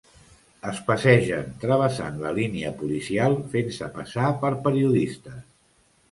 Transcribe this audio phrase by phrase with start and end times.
[0.69, 5.37] Es passegen travessant la línia policial fent-se passar per periodistes.